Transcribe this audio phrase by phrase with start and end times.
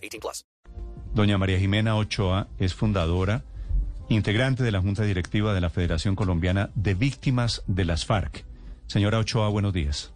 [0.00, 0.44] 18 plus.
[1.14, 3.42] Doña María Jimena Ochoa es fundadora,
[4.08, 8.44] integrante de la Junta Directiva de la Federación Colombiana de Víctimas de las FARC.
[8.86, 10.12] Señora Ochoa, buenos días.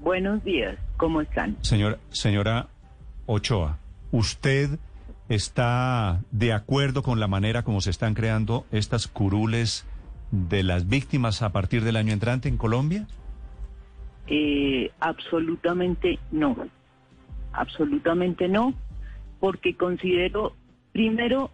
[0.00, 1.56] Buenos días, ¿cómo están?
[1.62, 2.68] Señor, señora
[3.26, 3.78] Ochoa,
[4.10, 4.78] ¿usted
[5.28, 9.86] está de acuerdo con la manera como se están creando estas curules
[10.30, 13.06] de las víctimas a partir del año entrante en Colombia?
[14.26, 16.56] Eh, absolutamente no.
[17.52, 18.74] Absolutamente no,
[19.40, 20.54] porque considero,
[20.92, 21.50] primero,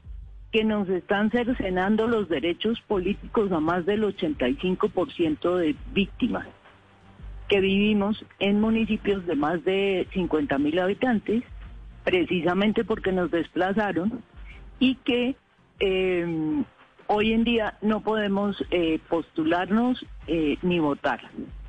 [0.53, 6.47] que nos están cercenando los derechos políticos a más del 85% de víctimas,
[7.49, 11.43] que vivimos en municipios de más de 50 mil habitantes,
[12.05, 14.23] precisamente porque nos desplazaron
[14.79, 15.37] y que
[15.81, 16.65] eh,
[17.07, 21.21] hoy en día no podemos eh, postularnos eh, ni votar.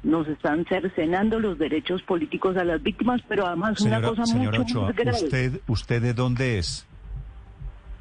[0.03, 4.79] Nos están cercenando los derechos políticos a las víctimas, pero además una cosa señora mucho
[4.79, 5.17] Ochoa, más grave.
[5.23, 6.85] ¿usted, ¿usted de dónde es?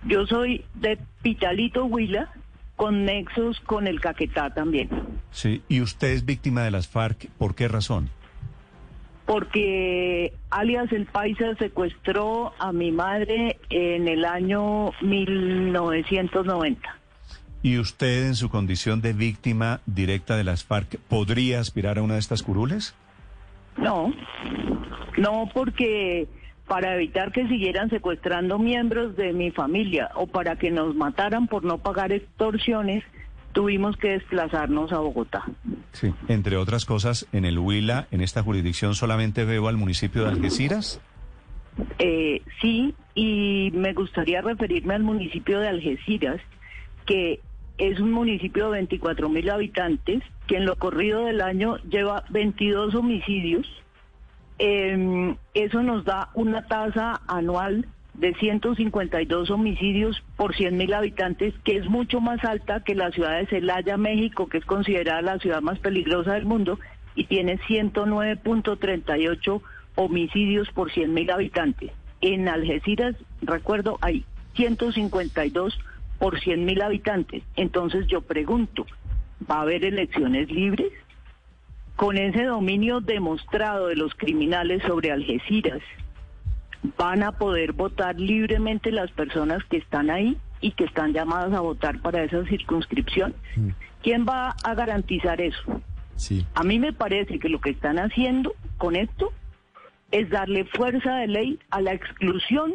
[0.05, 2.33] Yo soy de Pitalito Huila,
[2.75, 4.91] con nexos con el Caquetá también.
[5.31, 8.11] Sí, y usted es víctima de las FARC, ¿por qué razón?
[9.27, 17.02] porque alias el Paisa secuestró a mi madre en el año 1990.
[17.63, 22.15] ¿Y usted en su condición de víctima directa de las FARC podría aspirar a una
[22.15, 22.95] de estas curules?
[23.77, 24.13] No,
[25.17, 26.27] no porque
[26.67, 31.65] para evitar que siguieran secuestrando miembros de mi familia o para que nos mataran por
[31.65, 33.05] no pagar extorsiones,
[33.53, 35.45] tuvimos que desplazarnos a Bogotá.
[35.93, 36.13] Sí.
[36.29, 41.01] Entre otras cosas, en el Huila, en esta jurisdicción, solamente veo al municipio de Algeciras.
[41.99, 46.41] Eh, sí, y me gustaría referirme al municipio de Algeciras,
[47.07, 47.41] que
[47.79, 52.95] es un municipio de 24 mil habitantes, que en lo corrido del año lleva 22
[52.95, 53.67] homicidios.
[54.59, 61.77] Eh, eso nos da una tasa anual de 152 homicidios por 100 mil habitantes, que
[61.77, 65.63] es mucho más alta que la ciudad de Celaya, México, que es considerada la ciudad
[65.63, 66.79] más peligrosa del mundo,
[67.15, 69.63] y tiene 109.38
[69.95, 71.91] homicidios por 100 mil habitantes.
[72.21, 75.79] En Algeciras, recuerdo, hay 152
[76.23, 77.43] por 100 mil habitantes.
[77.57, 78.87] Entonces yo pregunto,
[79.51, 80.93] ¿va a haber elecciones libres?
[81.97, 85.81] Con ese dominio demostrado de los criminales sobre Algeciras,
[86.97, 91.61] van a poder votar libremente las personas que están ahí y que están llamadas a
[91.61, 93.35] votar para esa circunscripción.
[94.01, 95.83] ¿Quién va a garantizar eso?
[96.15, 96.47] Sí.
[96.55, 99.33] A mí me parece que lo que están haciendo con esto
[100.13, 102.75] es darle fuerza de ley a la exclusión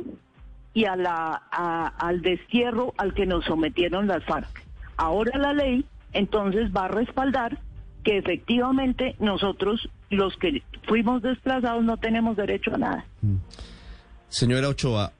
[0.77, 4.63] y a la, a- al destierro al que nos sometieron las FARC.
[4.95, 7.57] Ahora la ley entonces va a respaldar
[8.03, 13.05] que efectivamente nosotros, los que fuimos desplazados, no tenemos derecho a nada.
[14.29, 15.13] Señora Ochoa,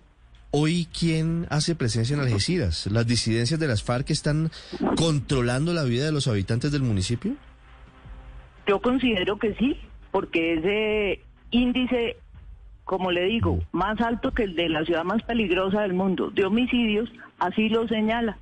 [0.52, 2.86] ¿hoy quién hace presencia en Algeciras?
[2.92, 4.52] ¿Las disidencias de las FARC están
[4.96, 7.34] controlando la vida de los habitantes del municipio?
[8.68, 9.76] Yo considero que sí,
[10.12, 12.18] porque ese índice,
[12.88, 16.46] como le digo, más alto que el de la ciudad más peligrosa del mundo, de
[16.46, 18.40] homicidios, así lo señala.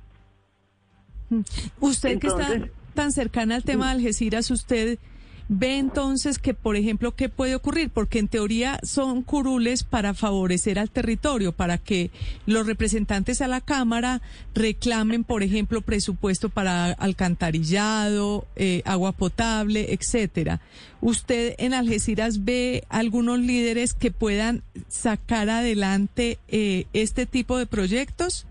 [1.80, 2.46] Usted que está
[2.94, 5.00] tan cercana al tema de Algeciras, usted
[5.48, 10.78] ve entonces que, por ejemplo, qué puede ocurrir, porque en teoría son curules para favorecer
[10.78, 12.10] al territorio, para que
[12.46, 14.20] los representantes a la Cámara
[14.54, 20.60] reclamen, por ejemplo, presupuesto para alcantarillado, eh, agua potable, etcétera.
[21.00, 28.46] ¿Usted en Algeciras ve algunos líderes que puedan sacar adelante eh, este tipo de proyectos?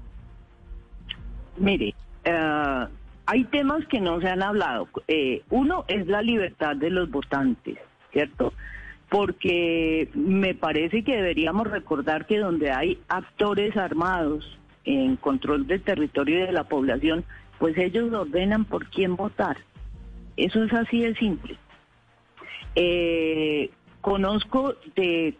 [1.58, 1.94] Mire,
[2.24, 2.88] eh,
[3.26, 4.88] hay temas que no se han hablado.
[5.08, 7.78] Eh, uno es la libertad de los votantes,
[8.12, 8.54] ¿cierto?
[9.10, 16.40] Porque me parece que deberíamos recordar que donde hay actores armados en control del territorio
[16.40, 17.26] y de la población,
[17.60, 19.58] pues ellos ordenan por quién votar.
[20.38, 21.58] Eso es así de simple.
[22.76, 25.36] Eh, conozco de,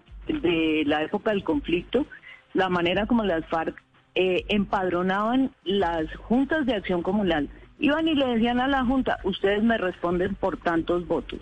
[0.86, 2.08] la época del conflicto
[2.54, 3.84] la manera como las FARC
[4.16, 7.50] eh, empadronaban las juntas de acción comunal.
[7.80, 11.42] Iban y le decían a la junta, ustedes me responden por tantos votos.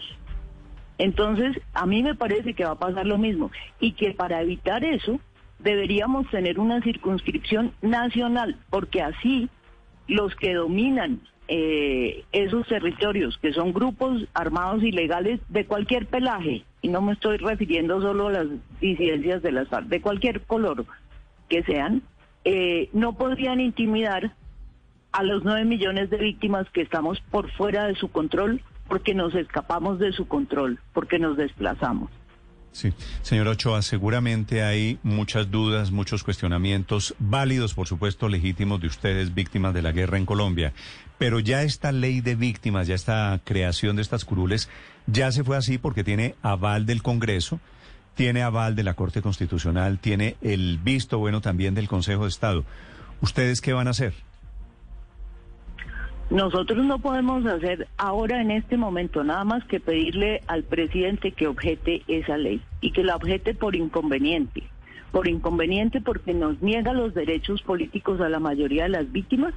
[0.98, 4.84] Entonces, a mí me parece que va a pasar lo mismo y que para evitar
[4.84, 5.20] eso
[5.60, 9.50] deberíamos tener una circunscripción nacional, porque así
[10.08, 16.90] los que dominan eh, esos territorios, que son grupos armados ilegales de cualquier pelaje, y
[16.90, 18.48] no me estoy refiriendo solo a las
[18.82, 20.86] disidencias de las FARC, de cualquier color
[21.50, 22.02] que sean,
[22.46, 24.34] eh, no podrían intimidar
[25.14, 29.34] a los nueve millones de víctimas que estamos por fuera de su control porque nos
[29.34, 32.12] escapamos de su control, porque nos desplazamos.
[32.74, 39.36] Sí, señor Ochoa, seguramente hay muchas dudas, muchos cuestionamientos válidos, por supuesto, legítimos de ustedes,
[39.36, 40.74] víctimas de la guerra en Colombia.
[41.20, 44.70] Pero ya esta ley de víctimas, ya esta creación de estas curules,
[45.06, 47.60] ya se fue así porque tiene aval del Congreso,
[48.16, 52.66] tiene aval de la Corte Constitucional, tiene el visto bueno también del Consejo de Estado.
[53.22, 54.14] ¿Ustedes qué van a hacer?
[56.34, 61.46] Nosotros no podemos hacer ahora en este momento nada más que pedirle al presidente que
[61.46, 64.64] objete esa ley y que la objete por inconveniente.
[65.12, 69.54] Por inconveniente porque nos niega los derechos políticos a la mayoría de las víctimas,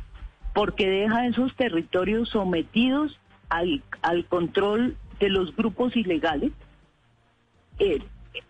[0.53, 3.19] porque deja esos territorios sometidos
[3.49, 6.53] al, al control de los grupos ilegales.
[7.79, 8.03] Eh,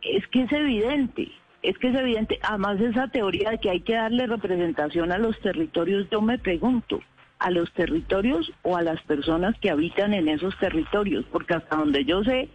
[0.02, 1.30] es que es evidente,
[1.62, 2.40] es que es evidente.
[2.42, 6.98] Además esa teoría de que hay que darle representación a los territorios, yo me pregunto,
[7.38, 12.04] a los territorios o a las personas que habitan en esos territorios, porque hasta donde
[12.04, 12.48] yo sé,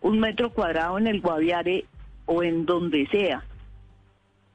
[0.00, 1.86] un metro cuadrado en el Guaviare
[2.26, 3.44] o en donde sea,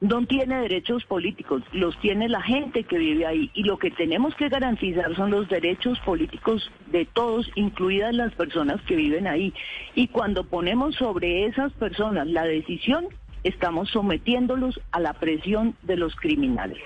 [0.02, 3.50] no tiene derechos políticos, los tiene la gente que vive ahí.
[3.54, 8.82] Y lo que tenemos que garantizar son los derechos políticos de todos, incluidas las personas
[8.82, 9.54] que viven ahí.
[9.94, 13.06] Y cuando ponemos sobre esas personas la decisión,
[13.44, 16.82] estamos sometiéndolos a la presión de los criminales.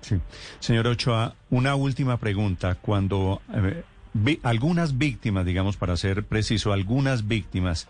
[0.00, 0.16] Sí.
[0.60, 2.76] Señor Ochoa, una última pregunta.
[2.76, 7.88] Cuando eh, algunas víctimas, digamos para ser preciso, algunas víctimas,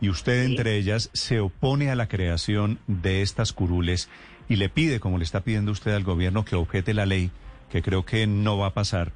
[0.00, 4.08] y usted entre ellas, se opone a la creación de estas curules
[4.48, 7.30] y le pide, como le está pidiendo usted al gobierno, que objete la ley,
[7.70, 9.12] que creo que no va a pasar.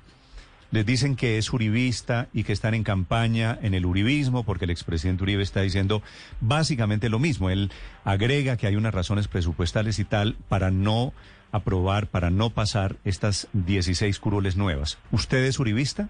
[0.74, 4.72] Les dicen que es uribista y que están en campaña en el uribismo porque el
[4.72, 6.02] expresidente Uribe está diciendo
[6.40, 7.48] básicamente lo mismo.
[7.48, 7.70] Él
[8.02, 11.12] agrega que hay unas razones presupuestales y tal para no
[11.52, 14.98] aprobar, para no pasar estas 16 curules nuevas.
[15.12, 16.08] ¿Usted es uribista?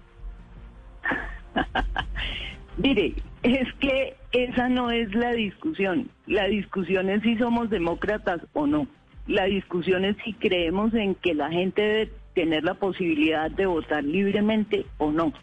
[2.77, 3.13] Mire,
[3.43, 6.09] es que esa no es la discusión.
[6.25, 8.87] La discusión es si somos demócratas o no.
[9.27, 14.03] La discusión es si creemos en que la gente debe tener la posibilidad de votar
[14.03, 15.33] libremente o no.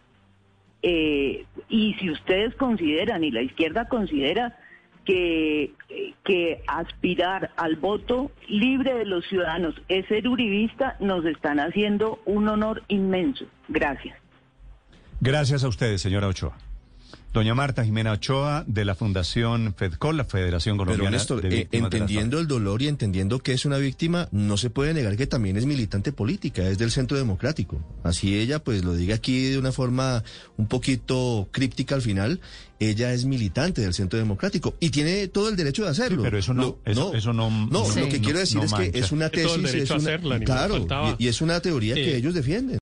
[0.82, 4.58] Eh, y si ustedes consideran, y la izquierda considera,
[5.04, 5.72] que,
[6.24, 12.48] que aspirar al voto libre de los ciudadanos es ser uribista, nos están haciendo un
[12.48, 13.46] honor inmenso.
[13.68, 14.16] Gracias.
[15.20, 16.56] Gracias a ustedes, señora Ochoa.
[17.32, 22.46] Doña Marta Jimena Ochoa, de la Fundación FEDCOL, la Federación Colombiana de eh, entendiendo el
[22.46, 26.12] dolor y entendiendo que es una víctima, no se puede negar que también es militante
[26.12, 27.80] política, es del Centro Democrático.
[28.04, 30.22] Así ella, pues lo diga aquí de una forma
[30.58, 32.38] un poquito críptica al final,
[32.78, 36.22] ella es militante del Centro Democrático y tiene todo el derecho de hacerlo.
[36.22, 39.72] pero eso no, eso, no, no, lo que quiero decir es que es una tesis,
[39.72, 40.86] es una, claro,
[41.18, 42.81] y, es una teoría que ellos defienden.